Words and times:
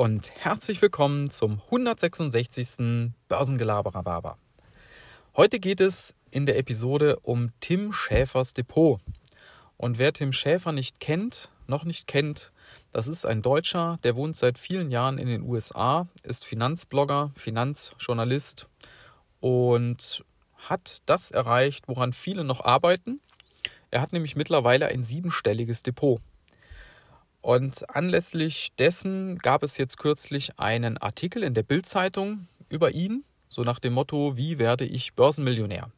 und 0.00 0.32
herzlich 0.38 0.80
willkommen 0.80 1.28
zum 1.28 1.60
166. 1.66 3.12
Börsengelaber 3.28 4.38
Heute 5.36 5.60
geht 5.60 5.82
es 5.82 6.14
in 6.30 6.46
der 6.46 6.56
Episode 6.56 7.18
um 7.20 7.52
Tim 7.60 7.92
Schäfers 7.92 8.54
Depot. 8.54 8.98
Und 9.76 9.98
wer 9.98 10.14
Tim 10.14 10.32
Schäfer 10.32 10.72
nicht 10.72 11.00
kennt, 11.00 11.50
noch 11.66 11.84
nicht 11.84 12.06
kennt, 12.06 12.50
das 12.92 13.08
ist 13.08 13.26
ein 13.26 13.42
Deutscher, 13.42 13.98
der 14.02 14.16
wohnt 14.16 14.36
seit 14.36 14.56
vielen 14.56 14.90
Jahren 14.90 15.18
in 15.18 15.28
den 15.28 15.42
USA, 15.42 16.08
ist 16.22 16.46
Finanzblogger, 16.46 17.32
Finanzjournalist 17.36 18.68
und 19.40 20.24
hat 20.56 21.02
das 21.04 21.30
erreicht, 21.30 21.88
woran 21.88 22.14
viele 22.14 22.44
noch 22.44 22.64
arbeiten. 22.64 23.20
Er 23.90 24.00
hat 24.00 24.14
nämlich 24.14 24.34
mittlerweile 24.34 24.86
ein 24.86 25.02
siebenstelliges 25.02 25.82
Depot. 25.82 26.22
Und 27.40 27.88
anlässlich 27.94 28.72
dessen 28.78 29.38
gab 29.38 29.62
es 29.62 29.78
jetzt 29.78 29.96
kürzlich 29.98 30.58
einen 30.58 30.98
Artikel 30.98 31.42
in 31.42 31.54
der 31.54 31.62
Bildzeitung 31.62 32.48
über 32.68 32.92
ihn, 32.92 33.24
so 33.48 33.62
nach 33.64 33.78
dem 33.78 33.94
Motto, 33.94 34.36
wie 34.36 34.58
werde 34.58 34.84
ich 34.84 35.14
Börsenmillionär? 35.14 35.90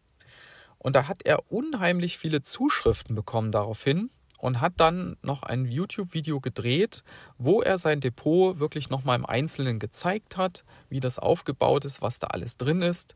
Und 0.79 0.97
da 0.97 1.07
hat 1.07 1.23
er 1.25 1.51
unheimlich 1.53 2.19
viele 2.19 2.43
Zuschriften 2.43 3.15
bekommen 3.15 3.53
daraufhin 3.53 4.11
und 4.39 4.61
hat 4.61 4.75
dann 4.79 5.17
noch 5.23 5.45
ein 5.45 5.67
YouTube-Video 5.67 6.41
gedreht, 6.41 7.05
wo 7.39 7.63
er 7.63 7.79
sein 7.79 8.01
Depot 8.01 8.59
wirklich 8.59 8.91
nochmal 8.91 9.17
im 9.17 9.27
Einzelnen 9.27 9.79
gezeigt 9.79 10.37
hat, 10.37 10.65
wie 10.89 10.99
das 10.99 11.21
aufgebaut 11.21 11.85
ist, 11.85 12.03
was 12.03 12.19
da 12.19 12.29
alles 12.29 12.57
drin 12.57 12.83
ist. 12.83 13.15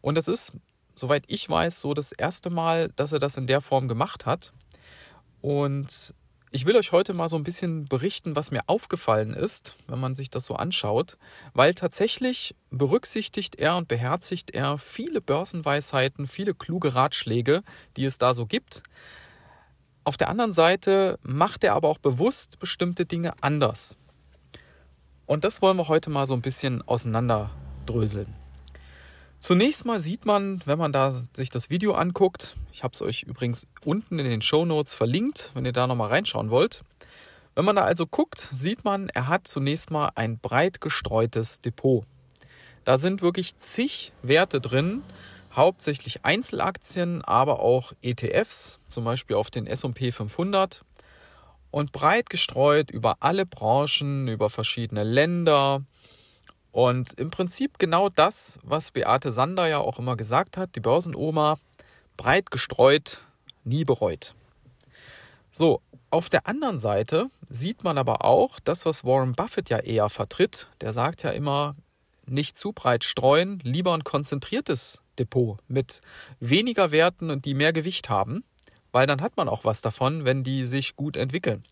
Und 0.00 0.18
es 0.18 0.26
ist, 0.26 0.52
soweit 0.96 1.24
ich 1.28 1.48
weiß, 1.48 1.80
so 1.80 1.94
das 1.94 2.10
erste 2.10 2.50
Mal, 2.50 2.88
dass 2.96 3.12
er 3.12 3.20
das 3.20 3.36
in 3.36 3.46
der 3.46 3.60
Form 3.60 3.86
gemacht 3.86 4.26
hat. 4.26 4.52
Und 5.40 6.14
ich 6.54 6.66
will 6.66 6.76
euch 6.76 6.92
heute 6.92 7.14
mal 7.14 7.28
so 7.28 7.34
ein 7.34 7.42
bisschen 7.42 7.86
berichten, 7.86 8.36
was 8.36 8.52
mir 8.52 8.60
aufgefallen 8.68 9.34
ist, 9.34 9.76
wenn 9.88 9.98
man 9.98 10.14
sich 10.14 10.30
das 10.30 10.44
so 10.44 10.54
anschaut, 10.54 11.18
weil 11.52 11.74
tatsächlich 11.74 12.54
berücksichtigt 12.70 13.56
er 13.56 13.76
und 13.76 13.88
beherzigt 13.88 14.52
er 14.52 14.78
viele 14.78 15.20
Börsenweisheiten, 15.20 16.28
viele 16.28 16.54
kluge 16.54 16.94
Ratschläge, 16.94 17.64
die 17.96 18.04
es 18.04 18.18
da 18.18 18.32
so 18.32 18.46
gibt. 18.46 18.84
Auf 20.04 20.16
der 20.16 20.28
anderen 20.28 20.52
Seite 20.52 21.18
macht 21.24 21.64
er 21.64 21.74
aber 21.74 21.88
auch 21.88 21.98
bewusst 21.98 22.60
bestimmte 22.60 23.04
Dinge 23.04 23.32
anders. 23.40 23.96
Und 25.26 25.42
das 25.42 25.60
wollen 25.60 25.76
wir 25.76 25.88
heute 25.88 26.08
mal 26.08 26.26
so 26.26 26.34
ein 26.34 26.42
bisschen 26.42 26.82
auseinanderdröseln. 26.82 28.32
Zunächst 29.40 29.86
mal 29.86 29.98
sieht 29.98 30.24
man, 30.24 30.62
wenn 30.66 30.78
man 30.78 30.92
da 30.92 31.10
sich 31.10 31.50
das 31.50 31.68
Video 31.68 31.94
anguckt, 31.94 32.54
ich 32.74 32.82
habe 32.82 32.92
es 32.92 33.02
euch 33.02 33.22
übrigens 33.22 33.68
unten 33.84 34.18
in 34.18 34.28
den 34.28 34.42
Show 34.42 34.64
Notes 34.64 34.94
verlinkt, 34.94 35.52
wenn 35.54 35.64
ihr 35.64 35.72
da 35.72 35.86
nochmal 35.86 36.08
reinschauen 36.08 36.50
wollt. 36.50 36.82
Wenn 37.54 37.64
man 37.64 37.76
da 37.76 37.84
also 37.84 38.04
guckt, 38.04 38.40
sieht 38.50 38.84
man, 38.84 39.08
er 39.10 39.28
hat 39.28 39.46
zunächst 39.46 39.92
mal 39.92 40.10
ein 40.16 40.38
breit 40.38 40.80
gestreutes 40.80 41.60
Depot. 41.60 42.04
Da 42.82 42.96
sind 42.96 43.22
wirklich 43.22 43.56
zig 43.58 44.12
Werte 44.22 44.60
drin, 44.60 45.04
hauptsächlich 45.54 46.24
Einzelaktien, 46.24 47.24
aber 47.24 47.60
auch 47.60 47.92
ETFs, 48.02 48.80
zum 48.88 49.04
Beispiel 49.04 49.36
auf 49.36 49.52
den 49.52 49.68
SP 49.70 50.10
500 50.10 50.84
und 51.70 51.92
breit 51.92 52.28
gestreut 52.28 52.90
über 52.90 53.18
alle 53.20 53.46
Branchen, 53.46 54.26
über 54.26 54.50
verschiedene 54.50 55.04
Länder, 55.04 55.84
und 56.72 57.14
im 57.20 57.30
Prinzip 57.30 57.78
genau 57.78 58.08
das, 58.08 58.58
was 58.64 58.90
Beate 58.90 59.30
Sander 59.30 59.68
ja 59.68 59.78
auch 59.78 60.00
immer 60.00 60.16
gesagt 60.16 60.56
hat, 60.56 60.74
die 60.74 60.80
Börsenoma, 60.80 61.56
breit 62.16 62.50
gestreut, 62.50 63.22
nie 63.64 63.84
bereut. 63.84 64.34
So, 65.50 65.80
auf 66.10 66.28
der 66.28 66.46
anderen 66.46 66.78
Seite 66.78 67.28
sieht 67.48 67.84
man 67.84 67.98
aber 67.98 68.24
auch 68.24 68.60
das, 68.60 68.86
was 68.86 69.04
Warren 69.04 69.34
Buffett 69.34 69.70
ja 69.70 69.78
eher 69.78 70.08
vertritt. 70.08 70.68
Der 70.80 70.92
sagt 70.92 71.22
ja 71.22 71.30
immer, 71.30 71.76
nicht 72.26 72.56
zu 72.56 72.72
breit 72.72 73.04
streuen, 73.04 73.60
lieber 73.62 73.94
ein 73.94 74.04
konzentriertes 74.04 75.02
Depot 75.18 75.58
mit 75.68 76.00
weniger 76.40 76.90
Werten 76.90 77.30
und 77.30 77.44
die 77.44 77.54
mehr 77.54 77.72
Gewicht 77.72 78.08
haben, 78.08 78.44
weil 78.92 79.06
dann 79.06 79.20
hat 79.20 79.36
man 79.36 79.48
auch 79.48 79.64
was 79.64 79.82
davon, 79.82 80.24
wenn 80.24 80.42
die 80.42 80.64
sich 80.64 80.96
gut 80.96 81.16
entwickeln. 81.16 81.64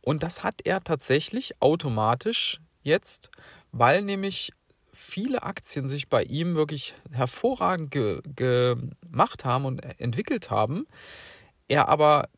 Und 0.00 0.22
das 0.22 0.42
hat 0.42 0.62
er 0.64 0.82
tatsächlich 0.82 1.60
automatisch 1.60 2.60
jetzt 2.82 3.30
weil 3.72 4.02
nämlich 4.02 4.52
viele 5.00 5.42
Aktien 5.42 5.88
sich 5.88 6.08
bei 6.08 6.22
ihm 6.22 6.54
wirklich 6.54 6.94
hervorragend 7.10 7.90
ge 7.90 8.20
gemacht 8.36 9.44
haben 9.44 9.64
und 9.64 9.80
entwickelt 10.00 10.50
haben, 10.50 10.86
er 11.68 11.88
aber 11.88 12.28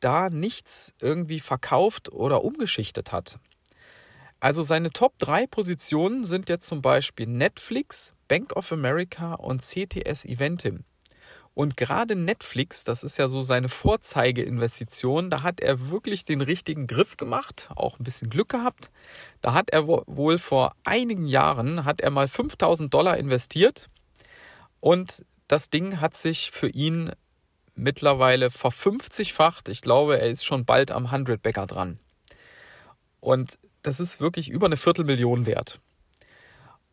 da 0.00 0.30
nichts 0.30 0.94
irgendwie 1.00 1.40
verkauft 1.40 2.12
oder 2.12 2.44
umgeschichtet 2.44 3.12
hat. 3.12 3.38
Also 4.38 4.62
seine 4.62 4.90
Top 4.90 5.18
3 5.18 5.46
Positionen 5.46 6.24
sind 6.24 6.48
jetzt 6.48 6.66
zum 6.66 6.82
Beispiel 6.82 7.26
Netflix, 7.26 8.14
Bank 8.28 8.54
of 8.54 8.70
America 8.70 9.34
und 9.34 9.62
CTS 9.62 10.26
Eventim. 10.26 10.84
Und 11.56 11.78
gerade 11.78 12.16
Netflix, 12.16 12.84
das 12.84 13.02
ist 13.02 13.16
ja 13.16 13.28
so 13.28 13.40
seine 13.40 13.70
Vorzeigeinvestition, 13.70 15.30
da 15.30 15.42
hat 15.42 15.60
er 15.60 15.88
wirklich 15.88 16.26
den 16.26 16.42
richtigen 16.42 16.86
Griff 16.86 17.16
gemacht, 17.16 17.70
auch 17.74 17.98
ein 17.98 18.04
bisschen 18.04 18.28
Glück 18.28 18.50
gehabt. 18.50 18.90
Da 19.40 19.54
hat 19.54 19.70
er 19.70 19.86
wohl 19.86 20.36
vor 20.36 20.74
einigen 20.84 21.26
Jahren, 21.26 21.86
hat 21.86 22.02
er 22.02 22.10
mal 22.10 22.28
5000 22.28 22.92
Dollar 22.92 23.16
investiert 23.16 23.88
und 24.80 25.24
das 25.48 25.70
Ding 25.70 25.98
hat 25.98 26.14
sich 26.14 26.50
für 26.50 26.68
ihn 26.68 27.12
mittlerweile 27.74 28.50
verfünfzigfacht. 28.50 29.70
Ich 29.70 29.80
glaube, 29.80 30.20
er 30.20 30.28
ist 30.28 30.44
schon 30.44 30.66
bald 30.66 30.90
am 30.90 31.06
100 31.06 31.42
Bäcker 31.42 31.66
dran. 31.66 31.98
Und 33.20 33.58
das 33.80 33.98
ist 33.98 34.20
wirklich 34.20 34.50
über 34.50 34.66
eine 34.66 34.76
Viertelmillion 34.76 35.46
wert. 35.46 35.80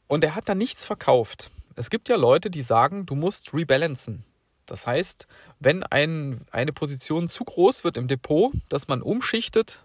Und 0.08 0.24
er 0.24 0.36
hat 0.36 0.48
da 0.48 0.56
nichts 0.56 0.86
verkauft. 0.86 1.52
Es 1.76 1.90
gibt 1.90 2.08
ja 2.08 2.16
Leute, 2.16 2.50
die 2.50 2.62
sagen, 2.62 3.06
du 3.06 3.16
musst 3.16 3.54
rebalancen. 3.54 4.24
Das 4.66 4.88
heißt, 4.88 5.28
wenn 5.60 5.84
ein, 5.84 6.46
eine 6.52 6.74
Position 6.74 7.28
zu 7.28 7.44
groß 7.44 7.84
wird 7.84 7.98
im 7.98 8.08
Depot, 8.08 8.54
dass 8.70 8.88
man 8.88 9.02
umschichtet, 9.02 9.84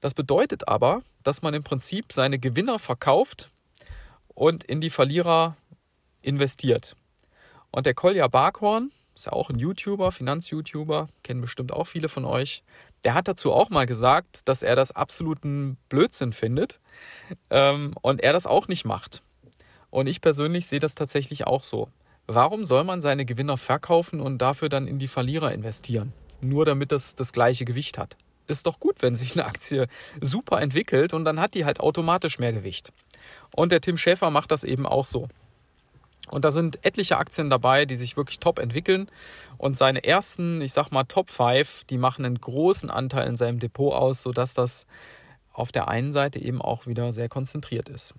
das 0.00 0.14
bedeutet 0.14 0.68
aber, 0.68 1.02
dass 1.22 1.42
man 1.42 1.54
im 1.54 1.62
Prinzip 1.62 2.12
seine 2.12 2.38
Gewinner 2.38 2.78
verkauft 2.78 3.50
und 4.28 4.64
in 4.64 4.80
die 4.80 4.90
Verlierer 4.90 5.56
investiert. 6.22 6.96
Und 7.70 7.86
der 7.86 7.94
Kolja 7.94 8.28
Barkhorn, 8.28 8.90
ist 9.14 9.26
ja 9.26 9.32
auch 9.32 9.50
ein 9.50 9.58
YouTuber, 9.58 10.10
Finanz-YouTuber, 10.10 11.08
kennen 11.22 11.40
bestimmt 11.40 11.72
auch 11.72 11.84
viele 11.84 12.08
von 12.08 12.24
euch, 12.24 12.62
der 13.04 13.14
hat 13.14 13.28
dazu 13.28 13.52
auch 13.52 13.70
mal 13.70 13.86
gesagt, 13.86 14.48
dass 14.48 14.62
er 14.62 14.76
das 14.76 14.92
absoluten 14.92 15.76
Blödsinn 15.88 16.32
findet 16.32 16.80
ähm, 17.50 17.94
und 18.00 18.20
er 18.20 18.32
das 18.32 18.46
auch 18.46 18.68
nicht 18.68 18.84
macht. 18.84 19.22
Und 19.90 20.06
ich 20.06 20.20
persönlich 20.20 20.66
sehe 20.66 20.80
das 20.80 20.94
tatsächlich 20.94 21.46
auch 21.46 21.62
so. 21.62 21.88
Warum 22.26 22.64
soll 22.64 22.84
man 22.84 23.00
seine 23.00 23.24
Gewinner 23.24 23.56
verkaufen 23.56 24.20
und 24.20 24.38
dafür 24.38 24.68
dann 24.68 24.86
in 24.86 24.98
die 24.98 25.08
Verlierer 25.08 25.52
investieren? 25.52 26.12
Nur 26.40 26.64
damit 26.64 26.92
das 26.92 27.14
das 27.14 27.32
gleiche 27.32 27.64
Gewicht 27.64 27.98
hat. 27.98 28.16
Ist 28.46 28.66
doch 28.66 28.80
gut, 28.80 28.96
wenn 29.00 29.16
sich 29.16 29.32
eine 29.32 29.46
Aktie 29.46 29.86
super 30.20 30.60
entwickelt 30.60 31.14
und 31.14 31.24
dann 31.24 31.40
hat 31.40 31.54
die 31.54 31.64
halt 31.64 31.80
automatisch 31.80 32.38
mehr 32.38 32.52
Gewicht. 32.52 32.92
Und 33.54 33.72
der 33.72 33.80
Tim 33.80 33.96
Schäfer 33.96 34.30
macht 34.30 34.50
das 34.50 34.64
eben 34.64 34.86
auch 34.86 35.06
so. 35.06 35.28
Und 36.30 36.44
da 36.44 36.50
sind 36.50 36.84
etliche 36.84 37.18
Aktien 37.18 37.50
dabei, 37.50 37.84
die 37.84 37.96
sich 37.96 38.16
wirklich 38.16 38.40
top 38.40 38.58
entwickeln. 38.58 39.10
Und 39.58 39.76
seine 39.76 40.04
ersten, 40.04 40.60
ich 40.62 40.72
sag 40.72 40.90
mal, 40.90 41.04
Top 41.04 41.30
5, 41.30 41.84
die 41.84 41.98
machen 41.98 42.24
einen 42.24 42.40
großen 42.40 42.90
Anteil 42.90 43.26
in 43.26 43.36
seinem 43.36 43.58
Depot 43.58 43.92
aus, 43.92 44.22
sodass 44.22 44.54
das 44.54 44.86
auf 45.52 45.72
der 45.72 45.88
einen 45.88 46.10
Seite 46.10 46.38
eben 46.38 46.62
auch 46.62 46.86
wieder 46.86 47.12
sehr 47.12 47.28
konzentriert 47.28 47.88
ist. 47.88 48.14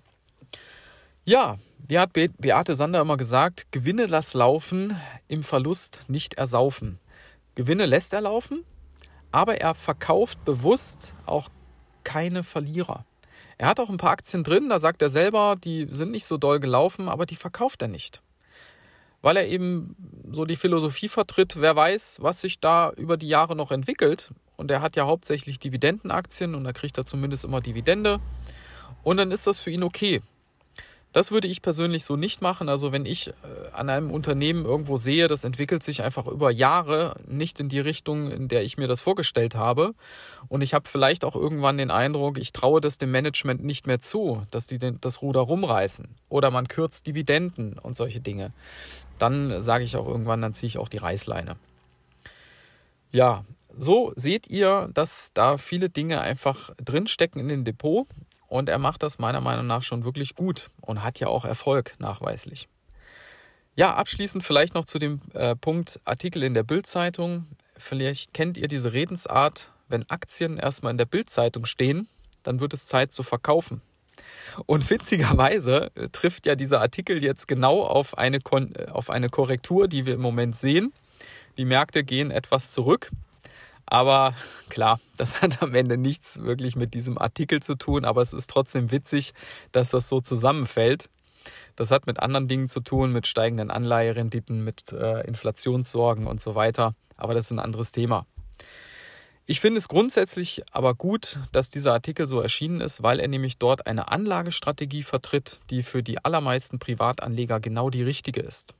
Ja, 1.26 1.56
wie 1.78 1.98
hat 1.98 2.12
Beate 2.12 2.76
Sander 2.76 3.00
immer 3.00 3.16
gesagt, 3.16 3.72
Gewinne 3.72 4.04
lass 4.04 4.34
laufen, 4.34 4.94
im 5.26 5.42
Verlust 5.42 6.02
nicht 6.08 6.34
ersaufen. 6.34 6.98
Gewinne 7.54 7.86
lässt 7.86 8.12
er 8.12 8.20
laufen, 8.20 8.62
aber 9.32 9.58
er 9.58 9.74
verkauft 9.74 10.44
bewusst 10.44 11.14
auch 11.24 11.48
keine 12.02 12.42
Verlierer. 12.42 13.06
Er 13.56 13.68
hat 13.68 13.80
auch 13.80 13.88
ein 13.88 13.96
paar 13.96 14.10
Aktien 14.10 14.44
drin, 14.44 14.68
da 14.68 14.78
sagt 14.78 15.00
er 15.00 15.08
selber, 15.08 15.56
die 15.56 15.86
sind 15.88 16.10
nicht 16.10 16.26
so 16.26 16.36
doll 16.36 16.60
gelaufen, 16.60 17.08
aber 17.08 17.24
die 17.24 17.36
verkauft 17.36 17.80
er 17.80 17.88
nicht. 17.88 18.20
Weil 19.22 19.38
er 19.38 19.48
eben 19.48 19.96
so 20.30 20.44
die 20.44 20.56
Philosophie 20.56 21.08
vertritt, 21.08 21.58
wer 21.58 21.74
weiß, 21.74 22.18
was 22.20 22.42
sich 22.42 22.60
da 22.60 22.90
über 22.92 23.16
die 23.16 23.28
Jahre 23.28 23.56
noch 23.56 23.70
entwickelt. 23.70 24.30
Und 24.58 24.70
er 24.70 24.82
hat 24.82 24.96
ja 24.96 25.06
hauptsächlich 25.06 25.58
Dividendenaktien 25.58 26.54
und 26.54 26.64
da 26.64 26.74
kriegt 26.74 26.98
er 26.98 27.06
zumindest 27.06 27.44
immer 27.44 27.62
Dividende. 27.62 28.20
Und 29.02 29.16
dann 29.16 29.30
ist 29.30 29.46
das 29.46 29.58
für 29.58 29.70
ihn 29.70 29.82
okay. 29.82 30.20
Das 31.14 31.30
würde 31.30 31.46
ich 31.46 31.62
persönlich 31.62 32.02
so 32.02 32.16
nicht 32.16 32.42
machen. 32.42 32.68
Also 32.68 32.90
wenn 32.90 33.06
ich 33.06 33.28
äh, 33.28 33.32
an 33.72 33.88
einem 33.88 34.10
Unternehmen 34.10 34.64
irgendwo 34.64 34.96
sehe, 34.96 35.28
das 35.28 35.44
entwickelt 35.44 35.84
sich 35.84 36.02
einfach 36.02 36.26
über 36.26 36.50
Jahre 36.50 37.14
nicht 37.28 37.60
in 37.60 37.68
die 37.68 37.78
Richtung, 37.78 38.32
in 38.32 38.48
der 38.48 38.64
ich 38.64 38.78
mir 38.78 38.88
das 38.88 39.00
vorgestellt 39.00 39.54
habe. 39.54 39.94
Und 40.48 40.60
ich 40.60 40.74
habe 40.74 40.88
vielleicht 40.88 41.24
auch 41.24 41.36
irgendwann 41.36 41.78
den 41.78 41.92
Eindruck, 41.92 42.36
ich 42.36 42.52
traue 42.52 42.80
das 42.80 42.98
dem 42.98 43.12
Management 43.12 43.62
nicht 43.62 43.86
mehr 43.86 44.00
zu, 44.00 44.44
dass 44.50 44.66
die 44.66 44.78
das 44.78 45.22
Ruder 45.22 45.42
rumreißen. 45.42 46.08
Oder 46.30 46.50
man 46.50 46.66
kürzt 46.66 47.06
Dividenden 47.06 47.78
und 47.78 47.94
solche 47.94 48.20
Dinge. 48.20 48.52
Dann 49.20 49.62
sage 49.62 49.84
ich 49.84 49.96
auch 49.96 50.08
irgendwann, 50.08 50.42
dann 50.42 50.52
ziehe 50.52 50.66
ich 50.66 50.78
auch 50.78 50.88
die 50.88 50.98
Reißleine. 50.98 51.54
Ja, 53.12 53.44
so 53.76 54.12
seht 54.16 54.50
ihr, 54.50 54.90
dass 54.92 55.30
da 55.32 55.58
viele 55.58 55.90
Dinge 55.90 56.22
einfach 56.22 56.70
drinstecken 56.84 57.40
in 57.40 57.46
dem 57.46 57.62
Depot 57.62 58.08
und 58.54 58.68
er 58.68 58.78
macht 58.78 59.02
das 59.02 59.18
meiner 59.18 59.40
Meinung 59.40 59.66
nach 59.66 59.82
schon 59.82 60.04
wirklich 60.04 60.36
gut 60.36 60.70
und 60.80 61.02
hat 61.02 61.18
ja 61.18 61.26
auch 61.26 61.44
Erfolg 61.44 61.96
nachweislich. 61.98 62.68
Ja, 63.74 63.96
abschließend 63.96 64.44
vielleicht 64.44 64.74
noch 64.74 64.84
zu 64.84 65.00
dem 65.00 65.20
äh, 65.32 65.56
Punkt 65.56 65.98
Artikel 66.04 66.44
in 66.44 66.54
der 66.54 66.62
Bildzeitung. 66.62 67.48
Vielleicht 67.76 68.32
kennt 68.32 68.56
ihr 68.56 68.68
diese 68.68 68.92
Redensart, 68.92 69.72
wenn 69.88 70.08
Aktien 70.08 70.56
erstmal 70.56 70.92
in 70.92 70.98
der 70.98 71.04
Bildzeitung 71.04 71.64
stehen, 71.64 72.06
dann 72.44 72.60
wird 72.60 72.72
es 72.72 72.86
Zeit 72.86 73.10
zu 73.10 73.24
verkaufen. 73.24 73.82
Und 74.66 74.88
witzigerweise 74.88 75.90
äh, 75.96 76.08
trifft 76.10 76.46
ja 76.46 76.54
dieser 76.54 76.80
Artikel 76.80 77.24
jetzt 77.24 77.48
genau 77.48 77.82
auf 77.82 78.16
eine, 78.16 78.38
Kon 78.38 78.72
äh, 78.76 78.86
auf 78.86 79.10
eine 79.10 79.30
Korrektur, 79.30 79.88
die 79.88 80.06
wir 80.06 80.14
im 80.14 80.20
Moment 80.20 80.54
sehen. 80.54 80.92
Die 81.56 81.64
Märkte 81.64 82.04
gehen 82.04 82.30
etwas 82.30 82.70
zurück. 82.70 83.10
Aber 83.86 84.34
klar, 84.68 85.00
das 85.16 85.42
hat 85.42 85.62
am 85.62 85.74
Ende 85.74 85.96
nichts 85.96 86.40
wirklich 86.42 86.76
mit 86.76 86.94
diesem 86.94 87.18
Artikel 87.18 87.60
zu 87.60 87.74
tun, 87.74 88.04
aber 88.04 88.22
es 88.22 88.32
ist 88.32 88.50
trotzdem 88.50 88.90
witzig, 88.90 89.34
dass 89.72 89.90
das 89.90 90.08
so 90.08 90.20
zusammenfällt. 90.20 91.08
Das 91.76 91.90
hat 91.90 92.06
mit 92.06 92.20
anderen 92.20 92.48
Dingen 92.48 92.68
zu 92.68 92.80
tun, 92.80 93.12
mit 93.12 93.26
steigenden 93.26 93.70
Anleiherenditen, 93.70 94.62
mit 94.62 94.92
äh, 94.92 95.26
Inflationssorgen 95.26 96.26
und 96.26 96.40
so 96.40 96.54
weiter. 96.54 96.94
Aber 97.16 97.34
das 97.34 97.46
ist 97.46 97.50
ein 97.50 97.58
anderes 97.58 97.92
Thema. 97.92 98.26
Ich 99.46 99.60
finde 99.60 99.76
es 99.76 99.88
grundsätzlich 99.88 100.62
aber 100.72 100.94
gut, 100.94 101.38
dass 101.52 101.68
dieser 101.68 101.92
Artikel 101.92 102.26
so 102.26 102.40
erschienen 102.40 102.80
ist, 102.80 103.02
weil 103.02 103.20
er 103.20 103.28
nämlich 103.28 103.58
dort 103.58 103.86
eine 103.86 104.08
Anlagestrategie 104.08 105.02
vertritt, 105.02 105.60
die 105.68 105.82
für 105.82 106.02
die 106.02 106.24
allermeisten 106.24 106.78
Privatanleger 106.78 107.60
genau 107.60 107.90
die 107.90 108.02
richtige 108.02 108.40
ist. 108.40 108.72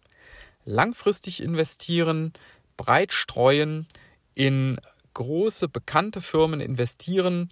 Langfristig 0.65 1.43
investieren, 1.43 2.33
breit 2.79 3.13
streuen, 3.13 3.87
in 4.35 4.81
große 5.15 5.69
bekannte 5.69 6.21
Firmen 6.21 6.61
investieren, 6.61 7.49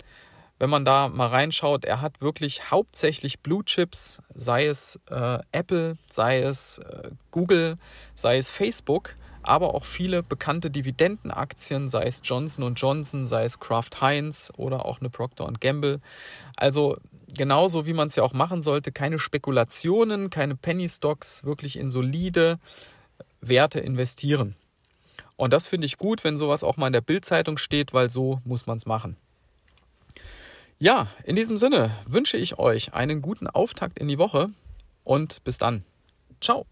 wenn 0.62 0.70
man 0.70 0.84
da 0.84 1.08
mal 1.08 1.26
reinschaut, 1.26 1.84
er 1.84 2.00
hat 2.00 2.20
wirklich 2.20 2.70
hauptsächlich 2.70 3.40
Blue 3.40 3.64
Chips, 3.64 4.22
sei 4.32 4.66
es 4.66 5.00
äh, 5.10 5.38
Apple, 5.50 5.96
sei 6.08 6.40
es 6.40 6.78
äh, 6.78 7.10
Google, 7.32 7.74
sei 8.14 8.36
es 8.36 8.48
Facebook, 8.48 9.16
aber 9.42 9.74
auch 9.74 9.84
viele 9.84 10.22
bekannte 10.22 10.70
Dividendenaktien, 10.70 11.88
sei 11.88 12.04
es 12.04 12.20
Johnson 12.22 12.74
Johnson, 12.76 13.26
sei 13.26 13.42
es 13.42 13.58
Kraft 13.58 14.00
Heinz 14.00 14.52
oder 14.56 14.86
auch 14.86 15.00
eine 15.00 15.10
Procter 15.10 15.46
Gamble. 15.58 16.00
Also 16.56 16.96
genauso 17.34 17.86
wie 17.86 17.92
man 17.92 18.06
es 18.06 18.14
ja 18.14 18.22
auch 18.22 18.32
machen 18.32 18.62
sollte, 18.62 18.92
keine 18.92 19.18
Spekulationen, 19.18 20.30
keine 20.30 20.54
Penny 20.54 20.88
Stocks, 20.88 21.44
wirklich 21.44 21.76
in 21.76 21.90
solide 21.90 22.60
Werte 23.40 23.80
investieren. 23.80 24.54
Und 25.42 25.52
das 25.52 25.66
finde 25.66 25.86
ich 25.86 25.98
gut, 25.98 26.22
wenn 26.22 26.36
sowas 26.36 26.62
auch 26.62 26.76
mal 26.76 26.86
in 26.86 26.92
der 26.92 27.00
Bildzeitung 27.00 27.58
steht, 27.58 27.92
weil 27.92 28.08
so 28.08 28.40
muss 28.44 28.66
man 28.66 28.76
es 28.76 28.86
machen. 28.86 29.16
Ja, 30.78 31.08
in 31.24 31.34
diesem 31.34 31.56
Sinne 31.56 31.90
wünsche 32.06 32.36
ich 32.36 32.60
euch 32.60 32.94
einen 32.94 33.22
guten 33.22 33.48
Auftakt 33.48 33.98
in 33.98 34.06
die 34.06 34.18
Woche 34.18 34.50
und 35.02 35.42
bis 35.42 35.58
dann. 35.58 35.84
Ciao. 36.40 36.64